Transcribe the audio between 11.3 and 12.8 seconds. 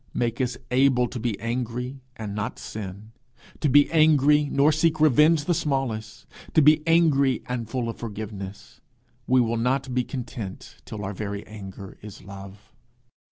anger is love.